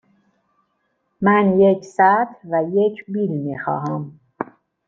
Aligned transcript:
من 1.21 1.59
یک 1.61 1.83
سطل 1.83 2.37
و 2.51 2.63
یک 2.73 3.05
بیل 3.07 3.31
می 3.31 3.59
خواهم. 3.59 4.19